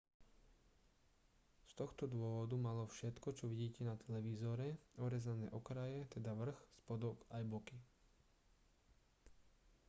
z 1.69 1.77
tohto 1.79 2.03
dôvodu 2.15 2.55
malo 2.67 2.83
všetko 2.95 3.27
čo 3.37 3.45
vidíte 3.53 3.81
na 3.89 3.93
televízore 4.03 4.67
orezané 5.05 5.45
okraje 5.59 5.99
teda 6.15 6.31
vrch 6.41 6.57
spodok 6.81 7.17
aj 7.35 7.43
boky 7.53 7.77